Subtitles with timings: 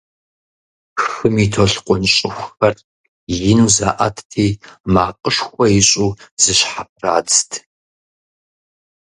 [1.03, 2.73] Хым и толъкъун щӀыхухэр
[3.51, 4.47] ину заӀэтти
[4.93, 6.09] макъышхуэ ищӀу
[6.41, 7.51] зыщхьэпрадзт.